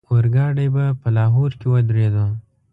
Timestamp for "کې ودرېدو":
1.59-2.25